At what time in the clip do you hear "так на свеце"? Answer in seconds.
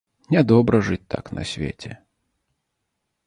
1.15-1.91